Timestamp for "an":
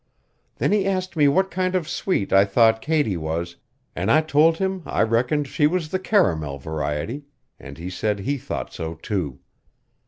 3.95-4.09, 7.59-7.75